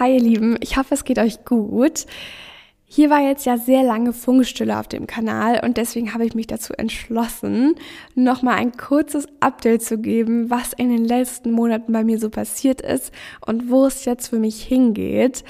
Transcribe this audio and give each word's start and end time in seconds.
Hi 0.00 0.14
ihr 0.14 0.22
Lieben, 0.22 0.56
ich 0.60 0.78
hoffe 0.78 0.94
es 0.94 1.04
geht 1.04 1.18
euch 1.18 1.44
gut. 1.44 2.06
Hier 2.86 3.10
war 3.10 3.20
jetzt 3.20 3.44
ja 3.44 3.58
sehr 3.58 3.82
lange 3.82 4.14
Funkstille 4.14 4.80
auf 4.80 4.88
dem 4.88 5.06
Kanal 5.06 5.60
und 5.62 5.76
deswegen 5.76 6.14
habe 6.14 6.24
ich 6.24 6.34
mich 6.34 6.46
dazu 6.46 6.72
entschlossen, 6.72 7.74
nochmal 8.14 8.56
ein 8.56 8.72
kurzes 8.72 9.26
Update 9.40 9.82
zu 9.82 9.98
geben, 9.98 10.48
was 10.48 10.72
in 10.72 10.88
den 10.88 11.04
letzten 11.04 11.52
Monaten 11.52 11.92
bei 11.92 12.02
mir 12.02 12.18
so 12.18 12.30
passiert 12.30 12.80
ist 12.80 13.12
und 13.44 13.68
wo 13.68 13.84
es 13.84 14.06
jetzt 14.06 14.28
für 14.28 14.38
mich 14.38 14.62
hingeht. 14.62 15.44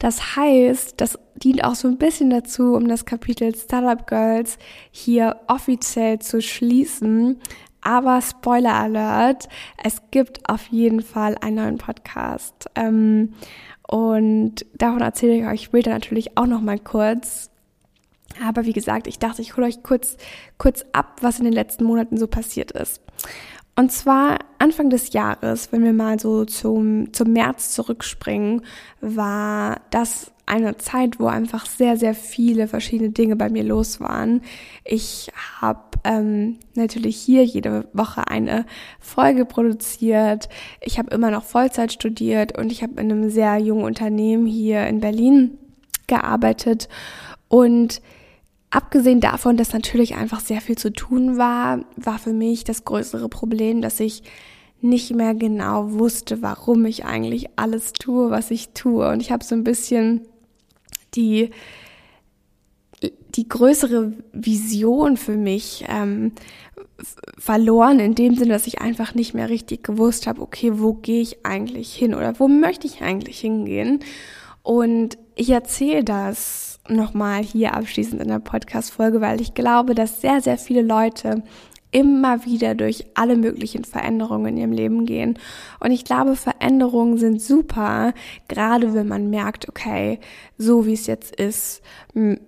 Das 0.00 0.34
heißt, 0.34 1.00
das 1.00 1.16
dient 1.36 1.62
auch 1.62 1.76
so 1.76 1.86
ein 1.86 1.96
bisschen 1.96 2.30
dazu, 2.30 2.74
um 2.74 2.88
das 2.88 3.04
Kapitel 3.04 3.54
Startup 3.54 4.04
Girls 4.04 4.58
hier 4.90 5.36
offiziell 5.46 6.18
zu 6.18 6.42
schließen. 6.42 7.38
Aber 7.82 8.20
Spoiler 8.20 8.74
Alert, 8.74 9.48
es 9.82 10.02
gibt 10.12 10.48
auf 10.48 10.66
jeden 10.68 11.02
Fall 11.02 11.36
einen 11.40 11.56
neuen 11.56 11.78
Podcast. 11.78 12.66
Ähm, 12.76 13.34
und 13.92 14.64
davon 14.72 15.02
erzähle 15.02 15.36
ich 15.36 15.44
euch 15.44 15.64
später 15.64 15.90
natürlich 15.90 16.38
auch 16.38 16.46
noch 16.46 16.62
mal 16.62 16.78
kurz. 16.78 17.50
Aber 18.42 18.64
wie 18.64 18.72
gesagt, 18.72 19.06
ich 19.06 19.18
dachte, 19.18 19.42
ich 19.42 19.54
hole 19.54 19.66
euch 19.66 19.82
kurz, 19.82 20.16
kurz 20.56 20.86
ab, 20.92 21.18
was 21.20 21.38
in 21.38 21.44
den 21.44 21.52
letzten 21.52 21.84
Monaten 21.84 22.16
so 22.16 22.26
passiert 22.26 22.70
ist. 22.70 23.02
Und 23.74 23.90
zwar 23.90 24.38
Anfang 24.58 24.90
des 24.90 25.12
Jahres, 25.12 25.72
wenn 25.72 25.82
wir 25.82 25.94
mal 25.94 26.18
so 26.20 26.44
zum, 26.44 27.12
zum 27.12 27.32
März 27.32 27.70
zurückspringen, 27.70 28.62
war 29.00 29.80
das 29.90 30.30
eine 30.44 30.76
Zeit, 30.76 31.18
wo 31.18 31.26
einfach 31.26 31.64
sehr, 31.64 31.96
sehr 31.96 32.14
viele 32.14 32.68
verschiedene 32.68 33.10
Dinge 33.10 33.36
bei 33.36 33.48
mir 33.48 33.64
los 33.64 34.00
waren. 34.00 34.42
Ich 34.84 35.30
habe 35.60 35.98
ähm, 36.04 36.58
natürlich 36.74 37.16
hier 37.16 37.44
jede 37.44 37.88
Woche 37.94 38.28
eine 38.28 38.66
Folge 39.00 39.46
produziert. 39.46 40.50
Ich 40.80 40.98
habe 40.98 41.14
immer 41.14 41.30
noch 41.30 41.44
Vollzeit 41.44 41.92
studiert 41.92 42.58
und 42.58 42.70
ich 42.70 42.82
habe 42.82 43.00
in 43.00 43.10
einem 43.10 43.30
sehr 43.30 43.56
jungen 43.56 43.84
Unternehmen 43.84 44.46
hier 44.46 44.86
in 44.86 45.00
Berlin 45.00 45.56
gearbeitet. 46.06 46.88
Und 47.48 48.02
abgesehen 48.72 49.20
davon, 49.20 49.56
dass 49.56 49.74
natürlich 49.74 50.14
einfach 50.14 50.40
sehr 50.40 50.62
viel 50.62 50.78
zu 50.78 50.92
tun 50.92 51.36
war, 51.36 51.80
war 51.96 52.18
für 52.18 52.32
mich 52.32 52.64
das 52.64 52.84
größere 52.84 53.28
Problem, 53.28 53.82
dass 53.82 54.00
ich 54.00 54.22
nicht 54.80 55.14
mehr 55.14 55.34
genau 55.34 55.92
wusste, 55.92 56.42
warum 56.42 56.86
ich 56.86 57.04
eigentlich 57.04 57.50
alles 57.56 57.92
tue, 57.92 58.30
was 58.30 58.50
ich 58.50 58.70
tue. 58.70 59.08
Und 59.10 59.20
ich 59.20 59.30
habe 59.30 59.44
so 59.44 59.54
ein 59.54 59.62
bisschen 59.62 60.22
die, 61.14 61.50
die 63.34 63.46
größere 63.46 64.14
Vision 64.32 65.18
für 65.18 65.36
mich 65.36 65.84
ähm, 65.88 66.32
verloren, 67.38 68.00
in 68.00 68.14
dem 68.14 68.36
Sinne, 68.36 68.54
dass 68.54 68.66
ich 68.66 68.80
einfach 68.80 69.14
nicht 69.14 69.34
mehr 69.34 69.50
richtig 69.50 69.84
gewusst 69.84 70.26
habe, 70.26 70.40
okay, 70.40 70.72
wo 70.76 70.94
gehe 70.94 71.20
ich 71.20 71.44
eigentlich 71.44 71.94
hin 71.94 72.14
oder 72.14 72.40
wo 72.40 72.48
möchte 72.48 72.86
ich 72.86 73.02
eigentlich 73.02 73.38
hingehen? 73.38 74.00
Und 74.62 75.18
ich 75.34 75.50
erzähle 75.50 76.04
das 76.04 76.71
nochmal 76.88 77.42
hier 77.42 77.74
abschließend 77.74 78.20
in 78.20 78.28
der 78.28 78.38
Podcast-Folge, 78.38 79.20
weil 79.20 79.40
ich 79.40 79.54
glaube, 79.54 79.94
dass 79.94 80.20
sehr, 80.20 80.40
sehr 80.40 80.58
viele 80.58 80.82
Leute 80.82 81.42
immer 81.92 82.44
wieder 82.46 82.74
durch 82.74 83.04
alle 83.14 83.36
möglichen 83.36 83.84
Veränderungen 83.84 84.46
in 84.46 84.56
ihrem 84.56 84.72
Leben 84.72 85.04
gehen. 85.04 85.38
Und 85.78 85.90
ich 85.90 86.04
glaube, 86.04 86.36
Veränderungen 86.36 87.18
sind 87.18 87.40
super, 87.40 88.14
gerade 88.48 88.94
wenn 88.94 89.06
man 89.06 89.30
merkt, 89.30 89.68
okay, 89.68 90.18
so 90.56 90.86
wie 90.86 90.94
es 90.94 91.06
jetzt 91.06 91.36
ist, 91.36 91.82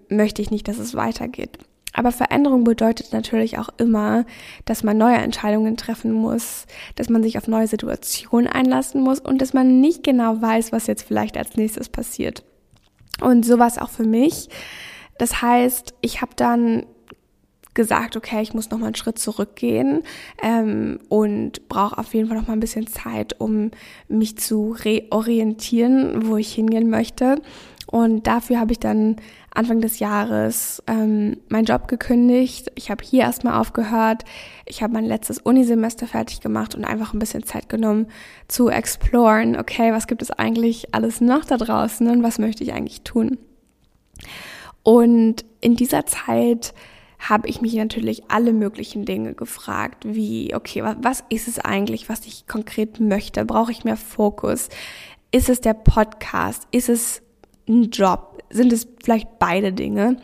möchte 0.09 0.43
ich 0.43 0.51
nicht, 0.51 0.67
dass 0.67 0.79
es 0.79 0.95
weitergeht. 0.95 1.59
Aber 1.93 2.11
Veränderung 2.11 2.65
bedeutet 2.65 3.13
natürlich 3.13 3.59
auch 3.59 3.69
immer, 3.77 4.25
dass 4.65 4.83
man 4.83 4.99
neue 4.99 5.17
Entscheidungen 5.17 5.77
treffen 5.77 6.13
muss, 6.13 6.67
dass 6.97 7.09
man 7.09 7.23
sich 7.23 7.39
auf 7.39 7.47
neue 7.47 7.69
Situationen 7.69 8.49
einlassen 8.49 9.01
muss 9.01 9.21
und 9.21 9.41
dass 9.41 9.53
man 9.53 9.81
nicht 9.81 10.03
genau 10.03 10.43
weiß, 10.43 10.73
was 10.73 10.89
jetzt 10.89 11.05
vielleicht 11.07 11.37
als 11.37 11.57
nächstes 11.57 11.89
passiert. 11.89 12.43
Und 13.21 13.45
sowas 13.45 13.79
auch 13.79 13.91
für 13.91 14.05
mich. 14.05 14.49
Das 15.19 15.43
heißt, 15.43 15.95
ich 16.01 16.21
habe 16.21 16.33
dann 16.37 16.87
gesagt, 17.75 18.17
okay, 18.17 18.41
ich 18.41 18.55
muss 18.55 18.71
noch 18.71 18.79
mal 18.79 18.87
einen 18.87 18.95
Schritt 18.95 19.19
zurückgehen 19.19 20.03
ähm, 20.43 21.01
und 21.09 21.69
brauche 21.69 21.99
auf 21.99 22.15
jeden 22.15 22.29
Fall 22.29 22.39
noch 22.39 22.47
mal 22.47 22.53
ein 22.55 22.61
bisschen 22.61 22.87
Zeit, 22.87 23.41
um 23.41 23.73
mich 24.09 24.39
zu 24.39 24.77
reorientieren, 24.79 26.29
wo 26.29 26.37
ich 26.37 26.55
hingehen 26.55 26.89
möchte. 26.89 27.43
Und 27.87 28.27
dafür 28.27 28.59
habe 28.59 28.73
ich 28.73 28.81
dann 28.81 29.17
Anfang 29.53 29.81
des 29.81 29.99
Jahres 29.99 30.83
ähm, 30.87 31.39
meinen 31.49 31.67
Job 31.67 31.87
gekündigt. 31.87 32.73
Ich 32.75 32.91
habe 32.91 33.05
hier 33.05 33.23
erstmal 33.23 33.61
aufgehört. 33.61 34.25
Ich 34.65 34.83
habe 34.83 34.95
mein 34.95 35.05
letztes 35.05 35.39
Unisemester 35.39 36.07
fertig 36.07 36.41
gemacht 36.41 36.75
und 36.75 36.85
einfach 36.85 37.13
ein 37.13 37.19
bisschen 37.19 37.45
Zeit 37.45 37.69
genommen 37.69 38.07
zu 38.49 38.69
exploren. 38.69 39.57
Okay, 39.57 39.93
was 39.93 40.07
gibt 40.07 40.23
es 40.23 40.31
eigentlich 40.31 40.95
alles 40.95 41.21
noch 41.21 41.45
da 41.45 41.57
draußen 41.57 42.09
und 42.09 42.23
was 42.23 42.39
möchte 42.39 42.65
ich 42.65 42.73
eigentlich 42.73 43.03
tun? 43.03 43.39
Und 44.83 45.45
in 45.61 45.77
dieser 45.77 46.07
Zeit 46.07 46.75
habe 47.19 47.49
ich 47.49 47.61
mich 47.61 47.75
natürlich 47.75 48.25
alle 48.29 48.53
möglichen 48.53 49.05
Dinge 49.05 49.35
gefragt, 49.35 50.05
wie, 50.07 50.55
okay, 50.55 50.85
was 51.01 51.25
ist 51.31 51.49
es 51.49 51.59
eigentlich, 51.59 52.09
was 52.09 52.27
ich 52.27 52.47
konkret 52.47 53.01
möchte? 53.01 53.45
Brauche 53.45 53.73
ich 53.73 53.85
mehr 53.85 53.97
Fokus? 53.97 54.69
Ist 55.31 55.49
es 55.49 55.61
der 55.61 55.75
Podcast? 55.75 56.69
Ist 56.71 56.89
es 56.89 57.23
ein 57.69 57.91
Job? 57.91 58.43
Sind 58.51 58.73
es 58.73 58.87
vielleicht 59.03 59.39
beide 59.39 59.73
Dinge? 59.73 60.17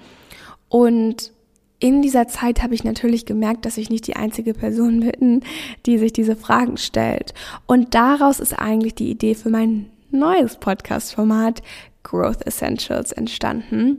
Und 0.69 1.33
in 1.81 2.03
dieser 2.03 2.29
Zeit 2.29 2.63
habe 2.63 2.75
ich 2.75 2.85
natürlich 2.85 3.25
gemerkt, 3.25 3.65
dass 3.65 3.79
ich 3.79 3.91
nicht 3.91 4.07
die 4.07 4.17
einzige 4.17 4.55
Person 4.55 5.01
bin, 5.13 5.43
die 5.87 5.99
sich 5.99 6.13
diese 6.13 6.37
Fragen 6.37 6.77
stellt. 6.77 7.35
Und 7.67 7.95
daraus 7.95 8.39
ist 8.39 8.53
eigentlich 8.53 8.95
die 8.95 9.11
Idee 9.11 9.35
für 9.35 9.51
mein 9.51 9.91
neues 10.11 10.57
Podcast-Format 10.57 11.63
Growth 12.03 12.47
Essentials 12.47 13.13
entstanden. 13.13 13.99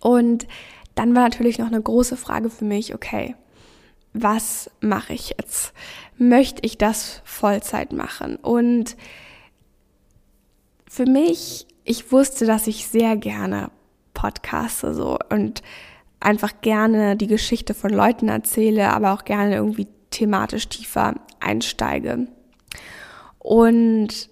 Und 0.00 0.46
dann 0.94 1.14
war 1.14 1.22
natürlich 1.22 1.58
noch 1.58 1.66
eine 1.66 1.82
große 1.82 2.16
Frage 2.16 2.50
für 2.50 2.64
mich, 2.64 2.94
okay, 2.94 3.34
was 4.12 4.70
mache 4.80 5.12
ich 5.12 5.34
jetzt? 5.36 5.72
Möchte 6.16 6.60
ich 6.64 6.78
das 6.78 7.20
Vollzeit 7.24 7.92
machen? 7.92 8.36
Und 8.36 8.96
für 10.88 11.06
mich, 11.06 11.66
ich 11.84 12.10
wusste, 12.12 12.46
dass 12.46 12.66
ich 12.66 12.86
sehr 12.86 13.16
gerne 13.16 13.70
podcaste 14.14 14.94
so 14.94 15.18
und 15.30 15.62
einfach 16.20 16.60
gerne 16.62 17.16
die 17.16 17.26
Geschichte 17.26 17.74
von 17.74 17.90
Leuten 17.90 18.28
erzähle, 18.28 18.90
aber 18.90 19.12
auch 19.12 19.24
gerne 19.24 19.56
irgendwie 19.56 19.88
thematisch 20.10 20.68
tiefer 20.68 21.14
einsteige. 21.40 22.28
Und 23.38 24.30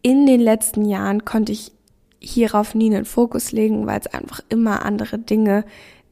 in 0.00 0.26
den 0.26 0.40
letzten 0.40 0.86
Jahren 0.86 1.24
konnte 1.24 1.52
ich 1.52 1.72
hierauf 2.20 2.74
nie 2.74 2.94
einen 2.94 3.04
Fokus 3.04 3.52
legen, 3.52 3.86
weil 3.86 4.00
es 4.00 4.06
einfach 4.06 4.40
immer 4.48 4.84
andere 4.84 5.18
Dinge 5.18 5.64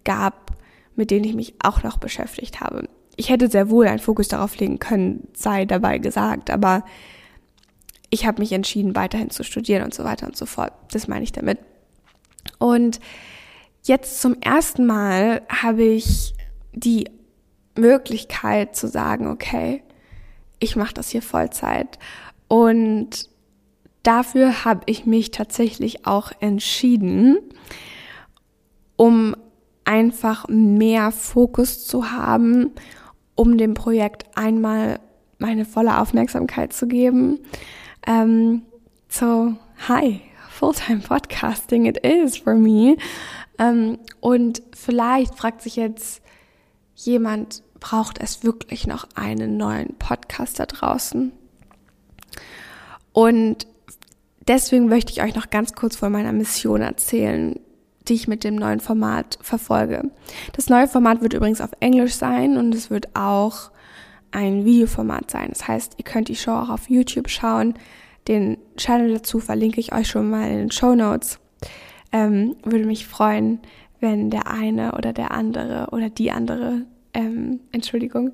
gab, 0.05 0.53
mit 0.95 1.11
denen 1.11 1.25
ich 1.25 1.35
mich 1.35 1.55
auch 1.63 1.83
noch 1.83 1.97
beschäftigt 1.97 2.61
habe. 2.61 2.89
Ich 3.17 3.31
hätte 3.31 3.49
sehr 3.49 3.71
wohl 3.71 3.87
einen 3.87 3.99
Fokus 3.99 4.29
darauf 4.29 4.59
legen 4.59 4.79
können, 4.79 5.29
sei 5.33 5.65
dabei 5.65 5.99
gesagt, 5.99 6.51
aber 6.51 6.85
ich 8.13 8.27
habe 8.27 8.43
mich 8.43 8.53
entschieden, 8.53 8.95
weiterhin 8.95 9.31
zu 9.31 9.43
studieren 9.43 9.83
und 9.83 9.95
so 9.95 10.05
weiter 10.05 10.27
und 10.27 10.37
so 10.37 10.45
fort. 10.45 10.75
Das 10.93 11.09
meine 11.09 11.25
ich 11.25 11.33
damit. 11.33 11.59
Und 12.59 13.01
jetzt 13.85 14.21
zum 14.21 14.39
ersten 14.43 14.85
Mal 14.85 15.41
habe 15.49 15.83
ich 15.83 16.35
die 16.75 17.09
Möglichkeit 17.75 18.77
zu 18.77 18.87
sagen, 18.87 19.29
okay, 19.29 19.83
ich 20.59 20.77
mache 20.77 20.93
das 20.93 21.09
hier 21.09 21.23
Vollzeit. 21.23 21.99
Und 22.49 23.31
dafür 24.03 24.67
habe 24.67 24.83
ich 24.85 25.07
mich 25.07 25.31
tatsächlich 25.31 26.07
auch 26.07 26.33
entschieden, 26.39 27.39
um 28.97 29.35
einfach 29.85 30.49
mehr 30.49 31.13
Fokus 31.13 31.87
zu 31.87 32.13
haben, 32.13 32.73
um 33.37 33.57
dem 33.57 33.73
Projekt 33.73 34.27
einmal 34.35 35.01
meine 35.39 35.65
volle 35.65 35.99
Aufmerksamkeit 35.99 36.75
zu 36.75 36.87
geben. 36.87 37.39
Um, 38.07 38.63
so, 39.09 39.55
hi, 39.89 40.23
Fulltime 40.51 41.01
Podcasting, 41.01 41.87
it 41.87 41.99
is 41.99 42.37
for 42.37 42.55
me. 42.55 42.97
Um, 43.59 43.99
und 44.21 44.63
vielleicht 44.75 45.37
fragt 45.37 45.63
sich 45.63 45.77
jetzt 45.77 46.23
jemand, 46.95 47.63
braucht 47.79 48.21
es 48.21 48.45
wirklich 48.45 48.87
noch 48.87 49.07
einen 49.15 49.57
neuen 49.57 49.95
Podcast 49.99 50.59
da 50.59 50.67
draußen? 50.67 51.33
Und 53.13 53.67
deswegen 54.49 54.87
möchte 54.87 55.13
ich 55.13 55.23
euch 55.23 55.35
noch 55.35 55.51
ganz 55.51 55.75
kurz 55.75 55.97
von 55.97 56.13
meiner 56.13 56.33
Mission 56.33 56.81
erzählen, 56.81 57.59
die 58.09 58.15
ich 58.15 58.29
mit 58.29 58.45
dem 58.45 58.57
neuen 58.57 58.81
Format 58.81 59.39
verfolge. 59.43 60.11
Das 60.55 60.69
neue 60.69 60.89
Format 60.89 61.23
wird 61.23 61.35
übrigens 61.35 61.61
auf 61.61 61.71
Englisch 61.81 62.15
sein 62.15 62.57
und 62.57 62.75
es 62.75 62.91
wird 62.91 63.15
auch 63.15 63.72
ein 64.33 64.65
Videoformat 64.65 65.31
sein. 65.31 65.49
Das 65.51 65.69
heißt, 65.69 65.95
ihr 65.99 66.05
könnt 66.05 66.29
die 66.29 66.37
Show 66.37 66.53
auch 66.53 66.71
auf 66.71 66.91
YouTube 66.91 67.29
schauen. 67.29 67.75
Den 68.29 68.59
Channel 68.77 69.15
dazu 69.15 69.41
verlinke 69.41 69.81
ich 69.81 69.93
euch 69.93 70.09
schon 70.09 70.31
mal 70.31 70.51
in 70.51 70.59
den 70.59 70.71
Show 70.71 70.95
Notes. 70.95 71.39
Ähm, 72.13 72.57
würde 72.65 72.85
mich 72.85 73.07
freuen, 73.07 73.61
wenn 74.01 74.31
der 74.31 74.49
eine 74.49 74.93
oder 74.93 75.13
der 75.13 75.31
andere 75.33 75.89
oder 75.93 76.11
die 76.11 76.31
andere, 76.31 76.83
ähm, 77.15 77.61
Entschuldigung, 77.73 78.33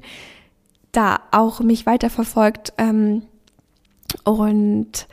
da 0.92 1.20
auch 1.30 1.60
mich 1.60 1.86
weiterverfolgt 1.86 2.72
ähm, 2.78 3.22
und 4.24 5.06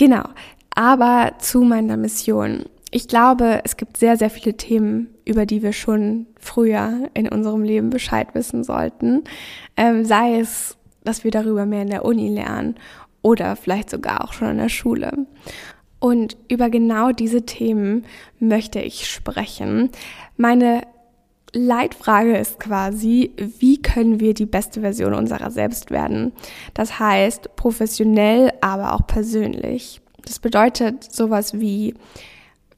Genau, 0.00 0.24
aber 0.74 1.34
zu 1.40 1.60
meiner 1.60 1.98
Mission. 1.98 2.64
Ich 2.90 3.06
glaube, 3.06 3.60
es 3.64 3.76
gibt 3.76 3.96
sehr, 3.96 4.16
sehr 4.16 4.30
viele 4.30 4.56
Themen, 4.56 5.14
über 5.24 5.46
die 5.46 5.62
wir 5.62 5.72
schon 5.72 6.26
früher 6.38 7.08
in 7.14 7.28
unserem 7.28 7.62
Leben 7.62 7.90
Bescheid 7.90 8.34
wissen 8.34 8.64
sollten. 8.64 9.22
Ähm, 9.76 10.04
sei 10.04 10.40
es, 10.40 10.76
dass 11.04 11.22
wir 11.22 11.30
darüber 11.30 11.66
mehr 11.66 11.82
in 11.82 11.90
der 11.90 12.04
Uni 12.04 12.28
lernen 12.28 12.74
oder 13.22 13.54
vielleicht 13.54 13.90
sogar 13.90 14.24
auch 14.24 14.32
schon 14.32 14.48
in 14.48 14.58
der 14.58 14.68
Schule. 14.68 15.26
Und 16.00 16.36
über 16.48 16.70
genau 16.70 17.12
diese 17.12 17.44
Themen 17.46 18.04
möchte 18.38 18.80
ich 18.80 19.08
sprechen. 19.08 19.90
Meine 20.36 20.82
Leitfrage 21.52 22.36
ist 22.36 22.58
quasi, 22.58 23.32
wie 23.58 23.80
können 23.82 24.18
wir 24.18 24.34
die 24.34 24.46
beste 24.46 24.80
Version 24.80 25.14
unserer 25.14 25.50
selbst 25.50 25.90
werden? 25.90 26.32
Das 26.74 26.98
heißt, 26.98 27.54
professionell, 27.56 28.52
aber 28.60 28.94
auch 28.94 29.06
persönlich. 29.06 30.00
Das 30.24 30.38
bedeutet 30.38 31.12
sowas 31.12 31.58
wie, 31.58 31.94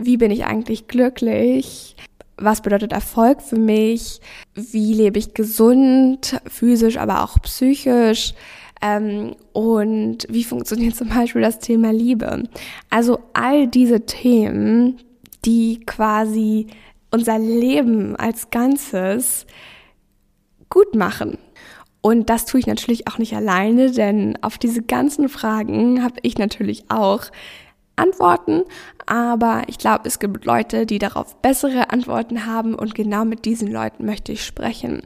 wie 0.05 0.17
bin 0.17 0.31
ich 0.31 0.45
eigentlich 0.45 0.89
glücklich? 0.89 1.97
Was 2.37 2.63
bedeutet 2.63 2.93
Erfolg 2.93 3.43
für 3.43 3.59
mich? 3.59 4.21
Wie 4.55 4.95
lebe 4.95 5.19
ich 5.19 5.35
gesund, 5.35 6.41
physisch, 6.47 6.97
aber 6.97 7.23
auch 7.23 7.41
psychisch? 7.43 8.35
Ähm, 8.81 9.37
und 9.53 10.27
wie 10.29 10.45
funktioniert 10.45 10.97
zum 10.97 11.09
Beispiel 11.09 11.43
das 11.43 11.61
Thema 11.61 11.93
Liebe? 11.93 12.45
Also 12.91 13.21
all 13.33 13.69
diese 13.69 14.05
Themen, 14.07 15.01
die 15.45 15.81
quasi 15.87 16.67
unser 17.11 17.39
Leben 17.39 18.17
als 18.17 18.51
Ganzes 18.51 19.47
gut 20.69 20.95
machen. 20.95 21.39
Und 22.01 22.31
das 22.31 22.47
tue 22.47 22.59
ich 22.59 22.67
natürlich 22.67 23.07
auch 23.07 23.19
nicht 23.19 23.37
alleine, 23.37 23.93
denn 23.93 24.37
auf 24.43 24.59
diese 24.59 24.83
ganzen 24.83 25.29
Fragen 25.29 26.03
habe 26.03 26.17
ich 26.23 26.37
natürlich 26.37 26.91
auch 26.91 27.27
Antworten, 27.97 28.63
aber 29.07 29.63
ich 29.67 29.79
glaube, 29.79 30.03
es 30.09 30.19
gibt 30.19 30.45
Leute, 30.45 30.87
die 30.87 30.99
darauf 30.99 31.37
bessere 31.43 31.91
Antworten 31.91 32.47
haben 32.47 32.75
und 32.75 32.95
genau 32.95 33.25
mit 33.25 33.45
diesen 33.45 33.69
Leuten 33.71 34.07
möchte 34.07 34.33
ich 34.33 34.45
sprechen. 34.45 35.03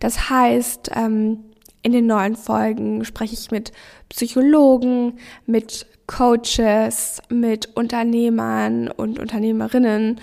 Das 0.00 0.30
heißt, 0.30 0.90
ähm, 0.94 1.44
in 1.82 1.92
den 1.92 2.06
neuen 2.06 2.34
Folgen 2.34 3.04
spreche 3.04 3.34
ich 3.34 3.50
mit 3.50 3.72
Psychologen, 4.08 5.18
mit 5.46 5.86
Coaches, 6.06 7.20
mit 7.28 7.76
Unternehmern 7.76 8.90
und 8.90 9.18
Unternehmerinnen, 9.18 10.20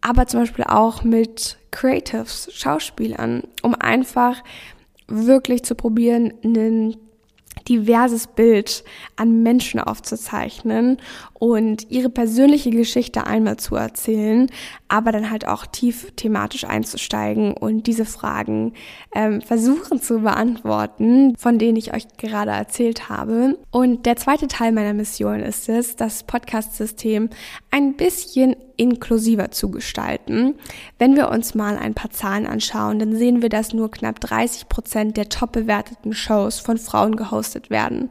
aber 0.00 0.26
zum 0.26 0.40
Beispiel 0.40 0.64
auch 0.64 1.04
mit 1.04 1.58
Creatives, 1.70 2.48
Schauspielern, 2.52 3.42
um 3.62 3.74
einfach 3.74 4.42
wirklich 5.08 5.64
zu 5.64 5.74
probieren, 5.74 6.32
einen 6.42 6.96
diverses 7.68 8.26
Bild 8.26 8.84
an 9.16 9.42
Menschen 9.42 9.80
aufzuzeichnen 9.80 10.98
und 11.34 11.90
ihre 11.90 12.08
persönliche 12.08 12.70
Geschichte 12.70 13.26
einmal 13.26 13.56
zu 13.56 13.76
erzählen, 13.76 14.50
aber 14.88 15.12
dann 15.12 15.30
halt 15.30 15.46
auch 15.46 15.66
tief 15.66 16.12
thematisch 16.16 16.64
einzusteigen 16.64 17.52
und 17.52 17.86
diese 17.86 18.04
Fragen 18.04 18.72
ähm, 19.14 19.42
versuchen 19.42 20.00
zu 20.00 20.20
beantworten, 20.20 21.34
von 21.36 21.58
denen 21.58 21.76
ich 21.76 21.94
euch 21.94 22.06
gerade 22.16 22.52
erzählt 22.52 23.08
habe. 23.08 23.58
Und 23.70 24.06
der 24.06 24.16
zweite 24.16 24.48
Teil 24.48 24.72
meiner 24.72 24.94
Mission 24.94 25.40
ist 25.40 25.68
es, 25.68 25.96
das 25.96 26.22
Podcast-System 26.24 27.30
ein 27.70 27.96
bisschen 27.96 28.56
inklusiver 28.76 29.50
zu 29.50 29.70
gestalten. 29.70 30.54
Wenn 30.98 31.16
wir 31.16 31.30
uns 31.30 31.54
mal 31.54 31.76
ein 31.76 31.94
paar 31.94 32.10
Zahlen 32.10 32.46
anschauen, 32.46 32.98
dann 32.98 33.16
sehen 33.16 33.42
wir, 33.42 33.48
dass 33.48 33.72
nur 33.72 33.90
knapp 33.90 34.20
30 34.20 34.68
Prozent 34.68 35.16
der 35.16 35.28
top 35.28 35.52
bewerteten 35.52 36.12
Shows 36.12 36.60
von 36.60 36.78
Frauen 36.78 37.16
gehostet 37.16 37.70
werden. 37.70 38.10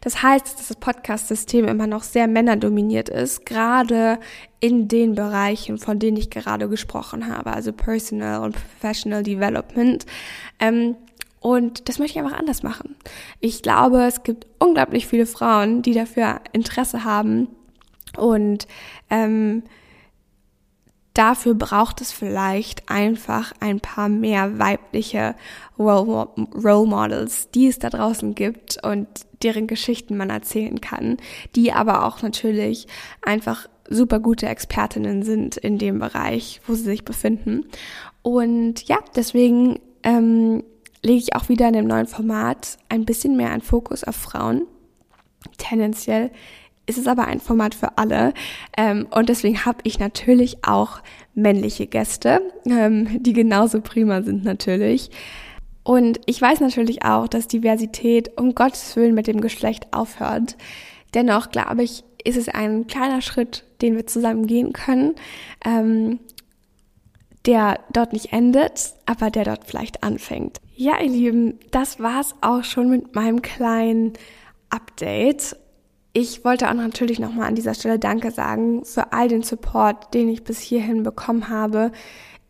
Das 0.00 0.22
heißt, 0.22 0.58
dass 0.58 0.68
das 0.68 0.76
Podcast-System 0.76 1.66
immer 1.66 1.86
noch 1.86 2.02
sehr 2.02 2.26
männerdominiert 2.26 3.08
ist, 3.08 3.46
gerade 3.46 4.18
in 4.60 4.88
den 4.88 5.14
Bereichen, 5.14 5.78
von 5.78 5.98
denen 5.98 6.16
ich 6.16 6.30
gerade 6.30 6.68
gesprochen 6.68 7.28
habe, 7.28 7.52
also 7.52 7.72
Personal 7.72 8.42
und 8.42 8.54
Professional 8.54 9.22
Development. 9.22 10.06
Ähm, 10.60 10.96
und 11.40 11.88
das 11.88 11.98
möchte 11.98 12.18
ich 12.18 12.24
einfach 12.24 12.38
anders 12.38 12.62
machen. 12.62 12.94
Ich 13.40 13.62
glaube, 13.62 14.04
es 14.04 14.22
gibt 14.22 14.46
unglaublich 14.60 15.08
viele 15.08 15.26
Frauen, 15.26 15.82
die 15.82 15.92
dafür 15.92 16.40
Interesse 16.52 17.04
haben 17.04 17.48
und 18.16 18.68
ähm, 19.10 19.64
Dafür 21.14 21.54
braucht 21.54 22.00
es 22.00 22.10
vielleicht 22.10 22.88
einfach 22.88 23.52
ein 23.60 23.80
paar 23.80 24.08
mehr 24.08 24.58
weibliche 24.58 25.34
Role 25.78 26.86
Models, 26.86 27.50
die 27.50 27.66
es 27.66 27.78
da 27.78 27.90
draußen 27.90 28.34
gibt 28.34 28.82
und 28.82 29.06
deren 29.42 29.66
Geschichten 29.66 30.16
man 30.16 30.30
erzählen 30.30 30.80
kann, 30.80 31.18
die 31.54 31.72
aber 31.72 32.06
auch 32.06 32.22
natürlich 32.22 32.86
einfach 33.20 33.68
super 33.88 34.20
gute 34.20 34.46
Expertinnen 34.46 35.22
sind 35.22 35.56
in 35.56 35.78
dem 35.78 35.98
Bereich, 35.98 36.60
wo 36.66 36.74
sie 36.74 36.84
sich 36.84 37.04
befinden. 37.04 37.66
Und 38.22 38.88
ja, 38.88 38.98
deswegen 39.14 39.80
ähm, 40.04 40.62
lege 41.02 41.18
ich 41.18 41.34
auch 41.36 41.48
wieder 41.48 41.68
in 41.68 41.74
dem 41.74 41.86
neuen 41.86 42.06
Format 42.06 42.78
ein 42.88 43.04
bisschen 43.04 43.36
mehr 43.36 43.50
einen 43.50 43.62
Fokus 43.62 44.04
auf 44.04 44.16
Frauen. 44.16 44.66
Tendenziell 45.58 46.30
ist 46.86 46.98
es 46.98 47.06
aber 47.06 47.26
ein 47.26 47.40
Format 47.40 47.74
für 47.74 47.96
alle. 47.98 48.34
Ähm, 48.76 49.06
und 49.10 49.28
deswegen 49.28 49.64
habe 49.64 49.78
ich 49.84 49.98
natürlich 49.98 50.64
auch 50.64 51.00
männliche 51.34 51.86
Gäste, 51.86 52.40
ähm, 52.66 53.22
die 53.22 53.32
genauso 53.32 53.80
prima 53.80 54.22
sind 54.22 54.44
natürlich. 54.44 55.10
Und 55.84 56.20
ich 56.26 56.40
weiß 56.40 56.60
natürlich 56.60 57.04
auch, 57.04 57.28
dass 57.28 57.48
Diversität 57.48 58.38
um 58.38 58.54
Gottes 58.54 58.94
Willen 58.96 59.14
mit 59.14 59.26
dem 59.26 59.40
Geschlecht 59.40 59.92
aufhört. 59.92 60.56
Dennoch 61.14 61.50
glaube 61.50 61.82
ich, 61.82 62.04
ist 62.24 62.36
es 62.36 62.48
ein 62.48 62.86
kleiner 62.86 63.20
Schritt, 63.20 63.64
den 63.80 63.96
wir 63.96 64.06
zusammen 64.06 64.46
gehen 64.46 64.72
können, 64.72 65.14
ähm, 65.64 66.20
der 67.46 67.80
dort 67.92 68.12
nicht 68.12 68.32
endet, 68.32 68.94
aber 69.06 69.30
der 69.30 69.44
dort 69.44 69.64
vielleicht 69.64 70.04
anfängt. 70.04 70.60
Ja, 70.76 71.00
ihr 71.00 71.10
Lieben, 71.10 71.58
das 71.72 71.98
war's 71.98 72.34
auch 72.40 72.62
schon 72.62 72.88
mit 72.88 73.14
meinem 73.14 73.42
kleinen 73.42 74.12
Update. 74.70 75.56
Ich 76.14 76.44
wollte 76.44 76.68
auch 76.68 76.74
natürlich 76.74 77.18
nochmal 77.18 77.48
an 77.48 77.54
dieser 77.54 77.74
Stelle 77.74 77.98
Danke 77.98 78.30
sagen 78.30 78.84
für 78.84 79.12
all 79.12 79.28
den 79.28 79.42
Support, 79.42 80.12
den 80.12 80.28
ich 80.28 80.44
bis 80.44 80.60
hierhin 80.60 81.02
bekommen 81.02 81.48
habe. 81.48 81.90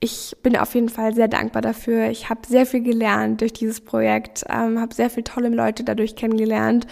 Ich 0.00 0.37
bin 0.43 0.56
auf 0.56 0.75
jeden 0.75 0.88
Fall 0.88 1.14
sehr 1.14 1.29
dankbar 1.29 1.62
dafür. 1.62 2.11
Ich 2.11 2.29
habe 2.29 2.41
sehr 2.49 2.67
viel 2.67 2.82
gelernt 2.82 3.41
durch 3.41 3.53
dieses 3.53 3.81
Projekt, 3.81 4.44
ähm, 4.49 4.81
habe 4.81 4.93
sehr 4.93 5.11
viele 5.11 5.23
tolle 5.23 5.49
Leute 5.49 5.85
dadurch 5.85 6.17
kennengelernt 6.17 6.88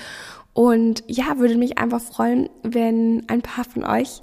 und 0.53 1.03
ja, 1.09 1.39
würde 1.39 1.57
mich 1.57 1.79
einfach 1.79 2.01
freuen, 2.01 2.49
wenn 2.63 3.25
ein 3.29 3.43
paar 3.43 3.65
von 3.65 3.85
euch 3.85 4.23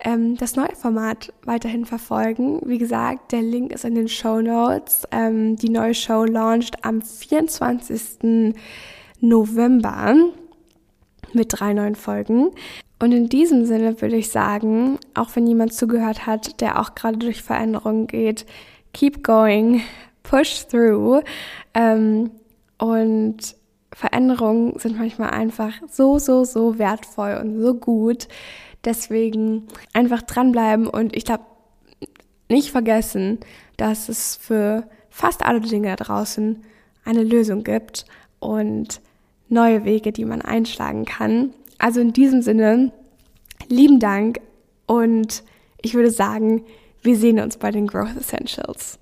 ähm, 0.00 0.36
das 0.36 0.56
neue 0.56 0.74
Format 0.74 1.32
weiterhin 1.44 1.86
verfolgen. 1.86 2.60
Wie 2.66 2.78
gesagt, 2.78 3.32
der 3.32 3.40
Link 3.40 3.72
ist 3.72 3.86
in 3.86 3.94
den 3.94 4.08
Show 4.08 4.42
Notes. 4.42 5.04
Ähm, 5.10 5.56
die 5.56 5.70
neue 5.70 5.94
Show 5.94 6.24
launcht 6.24 6.84
am 6.84 7.00
24. 7.00 8.54
November 9.20 10.14
mit 11.32 11.48
drei 11.50 11.72
neuen 11.72 11.94
Folgen. 11.94 12.50
Und 12.98 13.12
in 13.12 13.28
diesem 13.28 13.64
Sinne 13.64 14.00
würde 14.00 14.16
ich 14.16 14.30
sagen, 14.30 14.98
auch 15.14 15.30
wenn 15.34 15.46
jemand 15.46 15.74
zugehört 15.74 16.26
hat, 16.26 16.60
der 16.60 16.80
auch 16.80 16.94
gerade 16.94 17.18
durch 17.18 17.42
Veränderungen 17.42 18.06
geht, 18.06 18.46
keep 18.92 19.24
going, 19.24 19.82
push 20.22 20.66
through. 20.68 21.22
Ähm, 21.74 22.30
und 22.78 23.56
Veränderungen 23.92 24.78
sind 24.78 24.98
manchmal 24.98 25.30
einfach 25.30 25.72
so, 25.90 26.18
so, 26.18 26.44
so 26.44 26.78
wertvoll 26.78 27.38
und 27.42 27.60
so 27.60 27.74
gut. 27.74 28.28
Deswegen 28.84 29.68
einfach 29.92 30.22
dranbleiben 30.22 30.86
und 30.86 31.14
ich 31.16 31.24
glaube, 31.24 31.44
nicht 32.48 32.70
vergessen, 32.70 33.38
dass 33.76 34.08
es 34.08 34.36
für 34.36 34.88
fast 35.10 35.44
alle 35.44 35.60
Dinge 35.60 35.88
da 35.88 36.04
draußen 36.04 36.62
eine 37.04 37.22
Lösung 37.22 37.64
gibt 37.64 38.04
und 38.38 39.00
neue 39.52 39.84
Wege, 39.84 40.12
die 40.12 40.24
man 40.24 40.42
einschlagen 40.42 41.04
kann. 41.04 41.50
Also 41.78 42.00
in 42.00 42.12
diesem 42.12 42.42
Sinne, 42.42 42.92
lieben 43.68 44.00
Dank 44.00 44.40
und 44.86 45.44
ich 45.80 45.94
würde 45.94 46.10
sagen, 46.10 46.64
wir 47.02 47.16
sehen 47.16 47.40
uns 47.40 47.56
bei 47.56 47.70
den 47.70 47.86
Growth 47.86 48.16
Essentials. 48.16 48.98